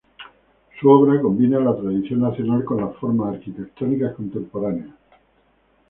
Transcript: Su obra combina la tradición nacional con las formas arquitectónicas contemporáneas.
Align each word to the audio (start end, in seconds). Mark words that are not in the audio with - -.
Su 0.79 0.89
obra 0.89 1.21
combina 1.21 1.59
la 1.59 1.75
tradición 1.77 2.21
nacional 2.21 2.65
con 2.65 2.77
las 2.81 2.95
formas 2.95 3.35
arquitectónicas 3.35 4.15
contemporáneas. 4.15 4.95